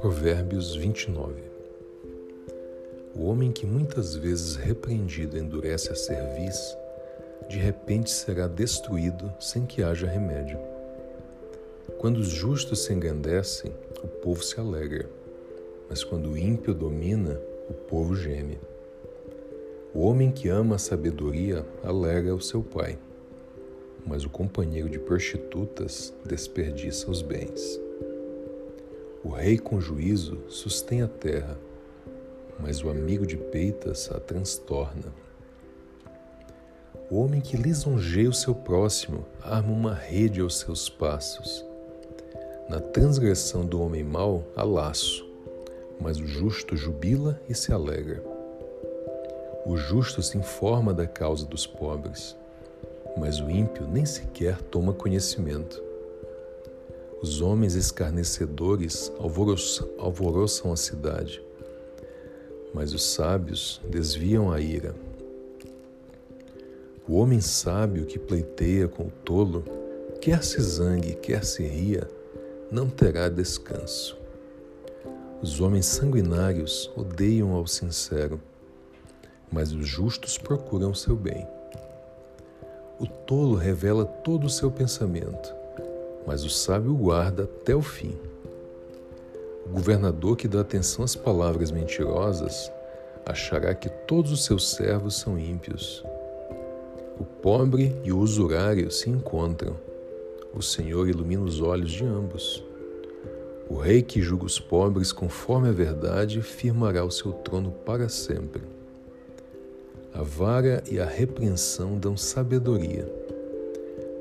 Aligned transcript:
Provérbios 0.00 0.74
29 0.76 1.42
O 3.14 3.26
homem 3.26 3.52
que 3.52 3.66
muitas 3.66 4.16
vezes 4.16 4.56
repreendido 4.56 5.36
endurece 5.36 5.92
a 5.92 5.94
cerviz, 5.94 6.76
de 7.48 7.58
repente 7.58 8.10
será 8.10 8.46
destruído 8.46 9.30
sem 9.38 9.66
que 9.66 9.82
haja 9.82 10.06
remédio. 10.06 10.58
Quando 11.98 12.16
os 12.18 12.28
justos 12.28 12.84
se 12.84 12.92
engrandecem, 12.92 13.72
o 14.02 14.08
povo 14.08 14.42
se 14.42 14.58
alegra, 14.58 15.08
mas 15.90 16.02
quando 16.02 16.30
o 16.30 16.38
ímpio 16.38 16.72
domina, 16.72 17.40
o 17.68 17.74
povo 17.74 18.16
geme. 18.16 18.58
O 19.92 20.00
homem 20.00 20.32
que 20.32 20.48
ama 20.48 20.76
a 20.76 20.78
sabedoria 20.78 21.66
alega 21.82 22.34
o 22.34 22.40
seu 22.40 22.62
pai, 22.62 22.98
mas 24.06 24.24
o 24.24 24.30
companheiro 24.30 24.88
de 24.88 24.98
prostitutas 24.98 26.12
desperdiça 26.24 27.10
os 27.10 27.22
bens. 27.22 27.80
O 29.24 29.30
rei 29.30 29.56
com 29.56 29.80
juízo 29.80 30.38
sustém 30.48 31.02
a 31.02 31.08
terra, 31.08 31.58
mas 32.60 32.82
o 32.82 32.90
amigo 32.90 33.26
de 33.26 33.36
peitas 33.36 34.10
a 34.10 34.20
transtorna. 34.20 35.12
O 37.10 37.16
homem 37.16 37.40
que 37.40 37.56
lisonjeia 37.56 38.28
o 38.28 38.34
seu 38.34 38.54
próximo 38.54 39.24
arma 39.42 39.72
uma 39.72 39.94
rede 39.94 40.40
aos 40.40 40.58
seus 40.58 40.88
passos. 40.88 41.64
Na 42.68 42.80
transgressão 42.80 43.64
do 43.64 43.80
homem 43.80 44.02
mau 44.02 44.44
há 44.56 44.62
laço, 44.62 45.26
mas 46.00 46.18
o 46.18 46.26
justo 46.26 46.76
jubila 46.76 47.40
e 47.48 47.54
se 47.54 47.72
alegra. 47.72 48.22
O 49.66 49.76
justo 49.76 50.22
se 50.22 50.36
informa 50.36 50.92
da 50.92 51.06
causa 51.06 51.46
dos 51.46 51.66
pobres, 51.66 52.36
mas 53.16 53.40
o 53.40 53.50
ímpio 53.50 53.86
nem 53.86 54.04
sequer 54.04 54.60
toma 54.62 54.92
conhecimento. 54.92 55.82
Os 57.22 57.40
homens 57.40 57.74
escarnecedores 57.74 59.12
alvoroçam 59.98 60.72
a 60.72 60.76
cidade, 60.76 61.42
mas 62.74 62.92
os 62.92 63.02
sábios 63.02 63.80
desviam 63.88 64.52
a 64.52 64.60
ira. 64.60 64.94
O 67.08 67.16
homem 67.16 67.40
sábio 67.40 68.06
que 68.06 68.18
pleiteia 68.18 68.88
com 68.88 69.04
o 69.04 69.12
tolo, 69.24 69.64
quer 70.20 70.42
se 70.42 70.60
zangue, 70.60 71.14
quer 71.14 71.44
se 71.44 71.62
ria, 71.62 72.08
não 72.70 72.88
terá 72.88 73.28
descanso. 73.28 74.18
Os 75.40 75.60
homens 75.60 75.86
sanguinários 75.86 76.90
odeiam 76.96 77.52
ao 77.52 77.66
sincero, 77.66 78.40
mas 79.52 79.72
os 79.72 79.86
justos 79.86 80.38
procuram 80.38 80.94
seu 80.94 81.14
bem. 81.14 81.46
O 82.98 83.06
tolo 83.06 83.56
revela 83.56 84.04
todo 84.04 84.46
o 84.46 84.50
seu 84.50 84.70
pensamento, 84.70 85.52
mas 86.26 86.44
o 86.44 86.50
sábio 86.50 86.94
guarda 86.94 87.42
até 87.42 87.74
o 87.74 87.82
fim. 87.82 88.16
O 89.66 89.70
governador 89.70 90.36
que 90.36 90.46
dá 90.46 90.60
atenção 90.60 91.04
às 91.04 91.16
palavras 91.16 91.70
mentirosas 91.70 92.70
achará 93.26 93.74
que 93.74 93.88
todos 93.88 94.30
os 94.30 94.44
seus 94.44 94.70
servos 94.70 95.16
são 95.16 95.38
ímpios. 95.38 96.04
O 97.18 97.24
pobre 97.24 97.96
e 98.04 98.12
o 98.12 98.18
usurário 98.18 98.90
se 98.90 99.10
encontram. 99.10 99.76
O 100.54 100.62
Senhor 100.62 101.08
ilumina 101.08 101.42
os 101.42 101.60
olhos 101.60 101.90
de 101.90 102.04
ambos. 102.04 102.62
O 103.68 103.76
rei 103.76 104.02
que 104.02 104.20
julga 104.20 104.44
os 104.44 104.60
pobres 104.60 105.10
conforme 105.10 105.68
a 105.68 105.72
verdade 105.72 106.42
firmará 106.42 107.04
o 107.04 107.10
seu 107.10 107.32
trono 107.32 107.72
para 107.84 108.08
sempre. 108.08 108.62
A 110.14 110.22
vara 110.22 110.80
e 110.88 111.00
a 111.00 111.04
repreensão 111.04 111.98
dão 111.98 112.16
sabedoria, 112.16 113.04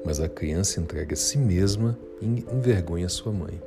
mas 0.04 0.20
a 0.20 0.28
criança 0.28 0.80
entrega 0.80 1.14
a 1.14 1.16
si 1.16 1.38
mesma 1.38 1.96
e 2.20 2.26
envergonha 2.26 3.08
sua 3.08 3.32
mãe. 3.32 3.62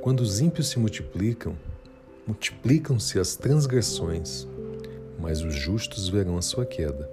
Quando 0.00 0.20
os 0.20 0.40
ímpios 0.40 0.68
se 0.68 0.78
multiplicam, 0.78 1.56
multiplicam-se 2.24 3.18
as 3.18 3.34
transgressões, 3.34 4.46
mas 5.18 5.42
os 5.42 5.52
justos 5.52 6.08
verão 6.08 6.38
a 6.38 6.42
sua 6.42 6.64
queda. 6.64 7.10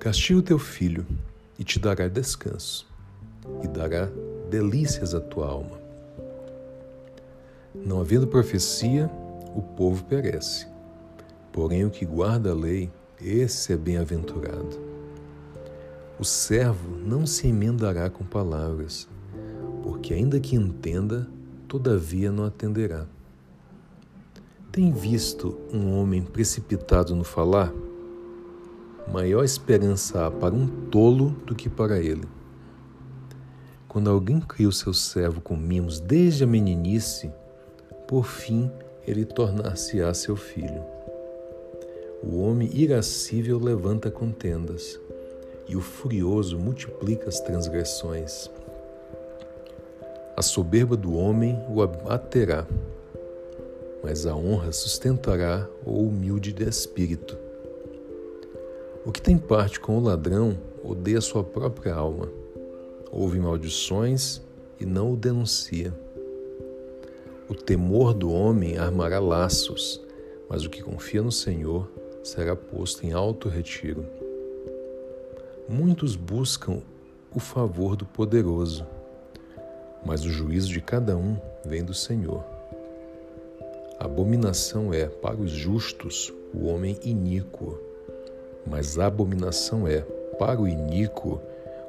Castiga 0.00 0.40
o 0.40 0.42
teu 0.42 0.58
filho 0.58 1.06
e 1.56 1.62
te 1.62 1.78
dará 1.78 2.08
descanso, 2.08 2.84
e 3.62 3.68
dará 3.68 4.08
delícias 4.50 5.14
à 5.14 5.20
tua 5.20 5.46
alma. 5.46 5.78
Não 7.72 8.00
havendo 8.00 8.26
profecia, 8.26 9.08
o 9.56 9.62
povo 9.62 10.04
perece. 10.04 10.66
Porém, 11.50 11.84
o 11.84 11.90
que 11.90 12.04
guarda 12.04 12.50
a 12.50 12.54
lei, 12.54 12.90
esse 13.20 13.72
é 13.72 13.76
bem-aventurado. 13.76 14.78
O 16.18 16.24
servo 16.24 16.96
não 16.96 17.26
se 17.26 17.48
emendará 17.48 18.10
com 18.10 18.24
palavras, 18.24 19.08
porque, 19.82 20.12
ainda 20.12 20.38
que 20.38 20.54
entenda, 20.54 21.26
todavia 21.66 22.30
não 22.30 22.44
atenderá. 22.44 23.06
Tem 24.70 24.92
visto 24.92 25.58
um 25.72 25.98
homem 25.98 26.22
precipitado 26.22 27.14
no 27.14 27.24
falar? 27.24 27.72
maior 29.10 29.44
esperança 29.44 30.26
há 30.26 30.30
para 30.30 30.52
um 30.54 30.66
tolo 30.66 31.30
do 31.46 31.54
que 31.54 31.68
para 31.68 31.98
ele. 32.00 32.24
Quando 33.88 34.10
alguém 34.10 34.40
cria 34.40 34.68
o 34.68 34.72
seu 34.72 34.92
servo 34.92 35.40
com 35.40 35.56
mimos 35.56 36.00
desde 36.00 36.42
a 36.44 36.46
meninice, 36.46 37.30
por 38.08 38.26
fim 38.26 38.70
ele 39.06 39.24
tornar-se-á 39.24 40.12
seu 40.12 40.36
filho. 40.36 40.84
O 42.22 42.40
homem 42.40 42.68
irascível 42.72 43.58
levanta 43.58 44.10
contendas, 44.10 44.98
e 45.68 45.76
o 45.76 45.80
furioso 45.80 46.58
multiplica 46.58 47.28
as 47.28 47.40
transgressões. 47.40 48.50
A 50.36 50.42
soberba 50.42 50.96
do 50.96 51.14
homem 51.14 51.58
o 51.68 51.82
abaterá, 51.82 52.66
mas 54.02 54.26
a 54.26 54.34
honra 54.34 54.72
sustentará 54.72 55.68
o 55.84 56.02
humilde 56.02 56.52
de 56.52 56.68
espírito. 56.68 57.38
O 59.04 59.12
que 59.12 59.22
tem 59.22 59.38
parte 59.38 59.78
com 59.78 59.96
o 59.98 60.02
ladrão 60.02 60.58
odeia 60.82 61.20
sua 61.20 61.42
própria 61.44 61.94
alma, 61.94 62.28
ouve 63.10 63.38
maldições 63.38 64.42
e 64.80 64.84
não 64.84 65.12
o 65.12 65.16
denuncia. 65.16 65.92
O 67.48 67.54
temor 67.54 68.12
do 68.12 68.32
homem 68.32 68.76
armará 68.76 69.18
laços, 69.20 70.00
mas 70.48 70.64
o 70.64 70.70
que 70.70 70.82
confia 70.82 71.22
no 71.22 71.32
Senhor 71.32 71.88
será 72.22 72.56
posto 72.56 73.06
em 73.06 73.12
alto 73.12 73.48
retiro. 73.48 74.04
Muitos 75.68 76.16
buscam 76.16 76.82
o 77.34 77.40
favor 77.40 77.96
do 77.96 78.04
poderoso, 78.04 78.86
mas 80.04 80.24
o 80.24 80.30
juízo 80.30 80.68
de 80.68 80.80
cada 80.80 81.16
um 81.16 81.36
vem 81.64 81.84
do 81.84 81.94
Senhor. 81.94 82.44
Abominação 83.98 84.92
é 84.92 85.06
para 85.06 85.36
os 85.36 85.50
justos 85.50 86.32
o 86.54 86.66
homem 86.66 86.98
iníquo 87.02 87.86
mas 88.66 88.98
abominação 88.98 89.86
é, 89.86 90.00
para 90.38 90.60
o 90.60 90.66
iníquo, 90.66 91.40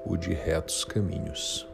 o 0.06 0.16
de 0.16 0.34
retos 0.34 0.86
caminhos. 0.86 1.68